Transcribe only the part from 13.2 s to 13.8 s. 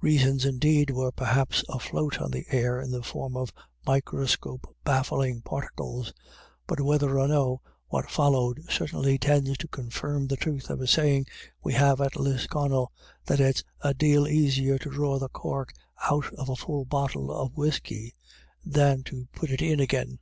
that it's